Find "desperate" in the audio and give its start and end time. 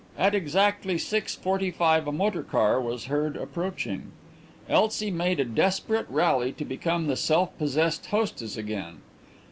5.45-6.07